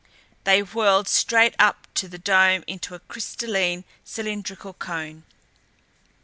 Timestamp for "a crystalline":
2.89-3.83